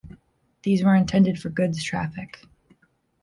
[0.63, 2.47] These were intended for goods traffic.